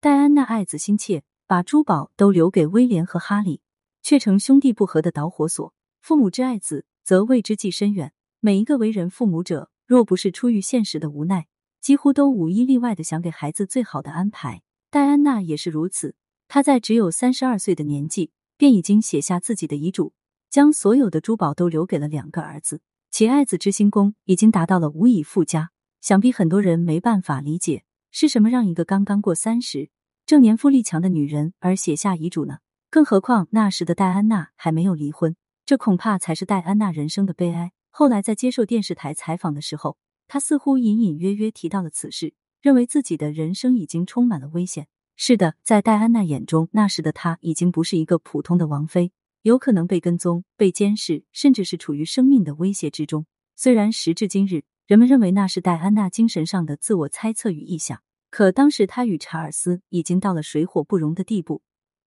[0.00, 3.60] 戴安娜爱子心切，把珠宝都留给威廉和哈利，
[4.00, 5.74] 却成兄弟不和的导火索。
[6.00, 8.12] 父母之爱子，则为之计深远。
[8.38, 11.48] 每一个为人父母者，若不是出于现实的无奈，
[11.80, 14.62] 几乎都无一例外的想给孩子最好的安排。
[14.88, 16.14] 戴安娜也是如此。
[16.46, 20.12] 她在只有三十二岁的年纪，便已经写下自己的遗嘱，
[20.48, 22.82] 将所有的珠宝都留给了两个儿子。
[23.10, 25.70] 其爱子之心功已经达到了无以复加。
[26.00, 27.82] 想必很多人没办法理解，
[28.20, 29.90] 是什么让一个刚刚过三十、
[30.26, 32.58] 正年富力强的女人而写下遗嘱呢？
[32.90, 37.70] 更何况那时的戴安娜还没有离婚，这恐怕才是戴安娜人生的悲哀。
[37.90, 44.88] 后来在接受电视台采访的时候，她似乎隐隐约约提到了此事，认为自己的人生已经充满了危险。
[45.14, 49.12] 是的，在戴安娜眼中，那时的她已经不是一个普通的王妃，
[49.42, 53.26] 有可能被跟踪、被监视，甚至是处于生命的威胁之中。
[53.54, 58.00] 虽然时至今日，人们认为那是戴安娜精神上的自我猜测与臆想，
[58.30, 61.62] 可当时她与查尔斯已经到了水火不容的地步，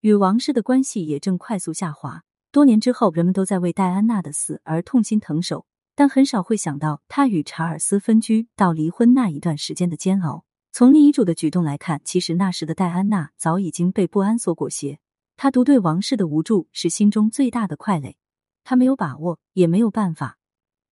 [0.00, 2.22] 与王室的关系也正快速下滑。
[2.52, 5.66] 多年之后，人们都在为戴安娜的死而痛心疼首。
[5.96, 10.44] 但很少会想到，他与查尔斯分居到离婚那一段时间的煎熬。
[10.72, 14.98] 从立遗嘱的举动来看，其实那时的戴安娜早已经被不安所裹挟。
[15.36, 18.16] 她独对王室的无助是心中最大的快累，
[18.64, 20.36] 她没有把握，也没有办法，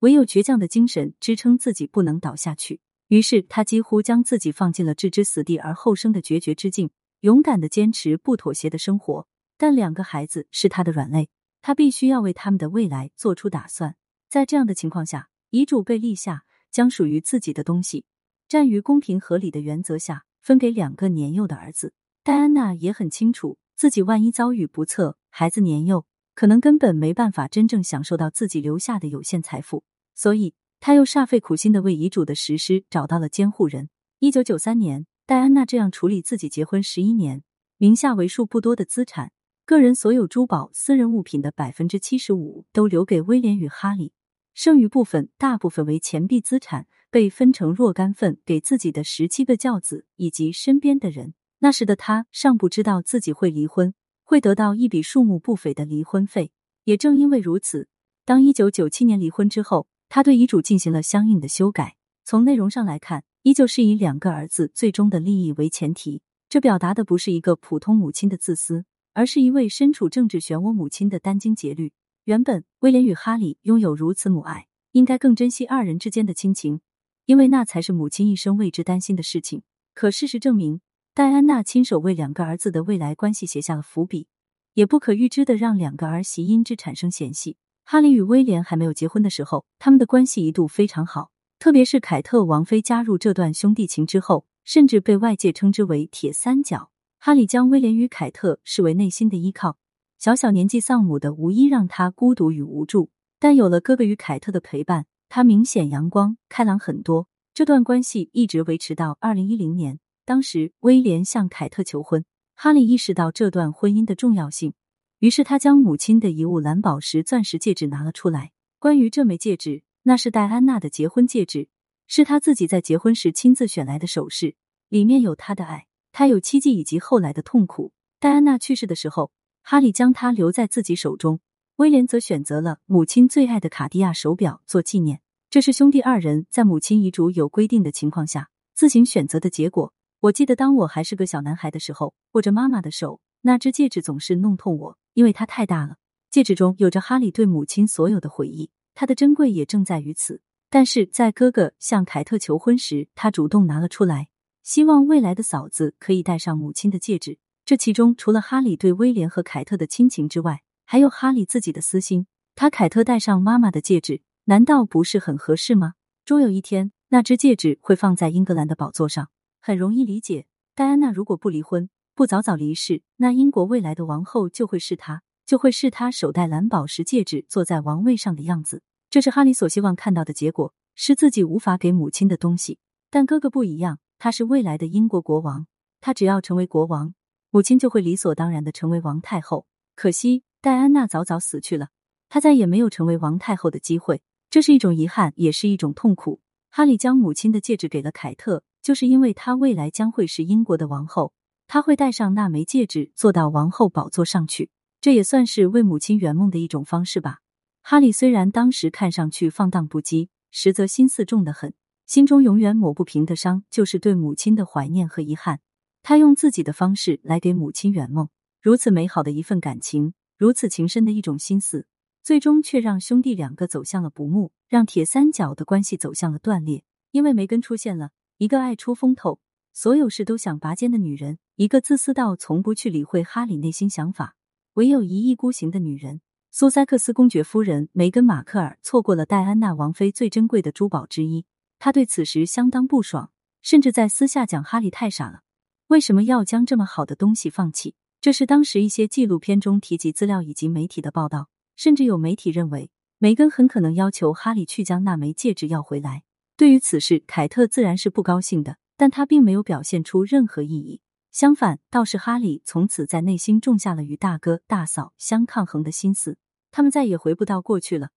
[0.00, 2.80] 唯有倔强的精神支撑自己不能倒下去。
[3.10, 6.90] 于是，他几乎将自己放进了置之死地而后生的决绝之境，
[7.22, 9.26] 勇敢的坚持不妥协的生活。
[9.58, 11.28] 但两个孩子是他的软肋，
[11.60, 13.96] 他必须要为他们的未来做出打算。
[14.28, 18.04] 在这样的情况下，遗嘱被立下，将属于自己的东西，
[18.48, 21.92] 站于公平合理的原则下，分给两个年幼的儿子。
[22.22, 29.82] 戴安娜也很清楚，自己万一遭遇不测，孩子年幼，可能根本没办法真正享受到自己留下的有限财富，
[30.14, 33.90] 所以他又煞费苦心的为遗嘱的实施找到了监护人。
[34.18, 37.42] 一九九三年，戴安娜这样处理自己结婚十一年
[37.76, 39.30] 名下为数不多的资产，
[39.66, 44.14] 个人所有珠宝、私人物品的百分之七十五都留给威廉与哈利。
[44.54, 51.34] 剩余部分大部分为钱币资产，被分成若干份给自己的十七个教子以及身边的人。
[51.58, 53.92] 那时的他尚不知道自己会离婚，
[54.24, 56.52] 会得到一笔数目不菲的离婚费。
[56.84, 57.88] 也正因为如此，
[58.24, 61.94] 当一九九七年离婚之后，他对遗嘱进行了相应的修改。
[62.24, 66.20] 从内容上来看，依旧是以两个儿子最终的利益为前提。
[66.48, 68.84] 这表达的不是一个普通母亲的自私，
[69.14, 71.92] 而是一位身处政治漩涡母亲的殚精竭虑。
[72.24, 76.80] 原本威廉与哈利拥有如此母爱，应该更珍惜二人之间的亲情，
[77.26, 79.62] 因为那才是母亲一生为之担心的事情。
[79.94, 80.80] 可事实证明，
[81.14, 84.26] 戴安娜亲手为两个儿子的未来关系写下了伏笔，
[84.74, 87.56] 也不可预知的让两个儿媳因之产生嫌隙。
[87.92, 96.92] 哈利与威廉还没有结婚的时候，他们的关系一度非常好，特别是凯特王妃加入这段兄弟情之后，甚至被外界称之为“铁三角”。
[97.18, 99.76] 哈利将威廉与凯特视为内心的依靠。
[100.20, 107.26] 小小年纪丧母的无疑让他孤独与无助，但有了哥哥与凯特的陪伴，他明显阳光开朗很多。
[107.52, 112.24] 这段关系一直维持到二零一零年，当时威廉向凯特求婚，
[112.54, 114.74] 哈利意识到这段婚姻的重要性，
[115.20, 118.50] 于是他将母亲的遗物蓝宝石钻石戒指拿了出来。
[118.78, 121.68] 关于这枚戒指，那是戴安娜的结婚戒指，
[122.06, 124.56] 是他自己在结婚时亲自选来的首饰，
[124.88, 127.92] 里面有他的爱，他有期冀以及后来的痛苦。
[128.18, 129.30] 戴安娜去世的时候。
[129.62, 131.38] 哈利将它留在自己手中，
[131.76, 135.20] 威廉则选择了母亲最爱的卡地亚手表做纪念。
[135.50, 139.92] 这是兄弟二人在母亲遗嘱有规定的情况下自行选择的结果。
[140.20, 145.96] 我记得当我还是个小男孩的时候，握着妈妈的手，那只戒指总是弄痛我，因为它太大了。
[146.30, 150.40] 戒指中有着哈利对母亲所有的回忆，它的珍贵也正在于此。
[150.68, 154.28] 但是在哥哥向凯特求婚时，他主动拿了出来，
[154.62, 157.38] 希望未来的嫂子可以戴上母亲的戒指。
[157.64, 162.28] 这其中除了哈利对威廉和凯特的亲情之外，还有哈利自己的私心。
[162.54, 165.94] 他凯特戴上妈妈的戒指，难道不是很合适吗？
[166.24, 169.28] 终有一天，那只戒指会放在英格兰的宝座上。
[169.60, 178.82] 很容易理解，戴安娜如果不离婚，不早早离世，那英国未来的王后就会是她，就会是她手戴蓝宝石戒指坐在王位上的样子。
[179.08, 182.78] 这是哈利所希望看到的结果，是自己无法给母亲的东西。
[183.08, 185.66] 但哥哥不一样，他是未来的英国国王，
[186.02, 187.14] 他只要成为国王。
[187.48, 189.64] 母亲就会理所当然的成为王太后。
[189.96, 191.88] 可惜戴安娜早早死去了，
[192.28, 194.20] 她再也没有成为王太后的机会。
[194.50, 196.42] 这是一种遗憾，也是一种痛苦。
[196.68, 201.32] 哈利将母亲的戒指给了凯特，就是因为她未来将会是英国的王后，
[201.72, 204.70] 他会戴上那枚戒指坐到王后宝座上去。
[205.00, 207.38] 这也算是为母亲圆梦的一种方式吧。
[207.80, 211.72] 哈利虽然当时看上去放荡不羁，实则心思重得很，
[212.06, 215.60] 心中永远抹不平的伤就是对母亲的怀念和遗憾。
[216.02, 218.28] 他用自己的方式来给母亲圆梦。
[218.60, 221.86] 如此美好的一份感情，如此情深的一种心思，
[222.20, 226.82] 最终却让兄弟两个走向了不睦，让铁三角的关系走向了断裂。
[227.12, 229.38] 因为梅根出现了一个爱出风头、
[229.82, 234.36] 所有事都想拔尖的女人，一个自私到从不去理会哈里内心想法、
[234.74, 236.20] 唯有一意孤行的女人。
[236.50, 241.46] 苏塞克斯公爵夫人梅根·马克尔错过了戴安娜王妃最珍贵的珠宝之一，
[241.78, 243.30] 她对此时相当不爽，
[243.62, 245.40] 甚至在私下讲哈利太傻了，
[245.86, 247.94] 为什么要将这么好的东西放弃？
[248.20, 256.24] 这是当时一些纪录片中提及资料以及媒体的报道，甚至有媒体认为梅根很可能要求哈利去将那枚戒指要回来。
[256.58, 261.00] 对于此事，凯特自然是不高兴的，但他并没有表现出任何异议。
[261.30, 266.36] 相反，倒是哈利从此在内心种下了与大哥大嫂相抗衡的心思。
[266.70, 268.10] 他们再也回不到过去了。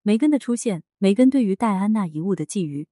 [0.00, 2.86] 梅根的出现，梅根对于戴安娜遗物的觊觎，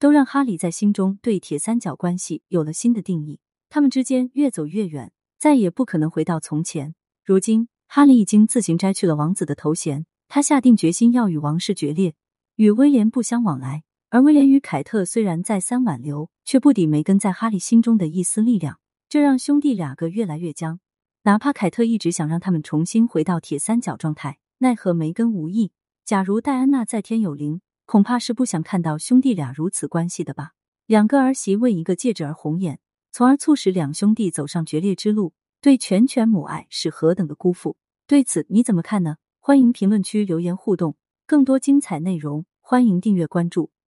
[0.00, 3.38] 都让哈里在心中对铁三角关系有了新的定义。
[3.68, 6.96] 他们之间越走越远，再也不可能回到从前。
[7.24, 12.16] 如今，哈里已经自行摘去了王子的头衔，他下定决心要与王室决裂，
[12.56, 13.84] 与威廉不相往来。
[14.10, 18.80] 而威廉与凯特虽然再三挽留，却不抵梅根在哈利心中的一丝力量。
[19.06, 20.80] 这让兄弟两个越来越僵。
[21.24, 25.72] 哪怕凯特一直想让他们重新回到铁三角状态，奈何梅根无意。
[26.06, 30.52] 假如戴安娜在天有灵，恐怕是不想看到兄弟俩如此关系的吧。
[30.86, 32.80] 两个儿媳为一个戒指而红眼，
[33.12, 37.76] 从而促使两兄弟走上决裂之路，对全权母爱是何等的辜负？
[38.06, 39.16] 对此你怎么看呢？
[39.38, 40.96] 欢迎评论区留言互动。
[41.26, 43.70] 更多精彩内容，欢迎订阅关注。